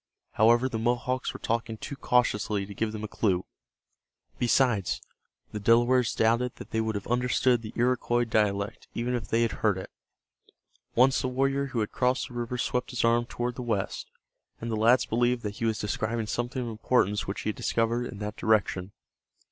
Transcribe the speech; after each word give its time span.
However, 0.31 0.67
the 0.67 0.79
Mohawks 0.79 1.31
were 1.31 1.39
talking 1.39 1.77
too 1.77 1.95
cautiously 1.95 2.65
to 2.65 2.73
give 2.73 2.91
them 2.91 3.03
a 3.03 3.07
clue. 3.07 3.45
Besides, 4.39 4.99
the 5.51 5.59
Delawares 5.59 6.15
doubted 6.15 6.55
that 6.55 6.71
they 6.71 6.81
would 6.81 6.95
have 6.95 7.05
understood 7.05 7.61
the 7.61 7.71
Iroquois 7.75 8.23
dialect 8.25 8.87
even 8.95 9.13
if 9.13 9.27
they 9.27 9.43
had 9.43 9.51
heard 9.61 9.77
it. 9.77 9.91
Once 10.95 11.21
the 11.21 11.27
warrior 11.27 11.67
who 11.67 11.81
had 11.81 11.91
crossed 11.91 12.29
the 12.29 12.33
river 12.33 12.57
swept 12.57 12.89
his 12.89 13.05
arm 13.05 13.25
toward 13.27 13.53
the 13.53 13.61
west, 13.61 14.09
and 14.59 14.71
the 14.71 14.75
lads 14.75 15.05
believed 15.05 15.43
that 15.43 15.57
he 15.57 15.65
was 15.65 15.77
describing 15.77 16.25
something 16.25 16.63
of 16.63 16.69
importance 16.69 17.27
which 17.27 17.41
he 17.41 17.49
had 17.49 17.55
discovered 17.55 18.07
in 18.07 18.17
that 18.17 18.35
direction. 18.35 18.93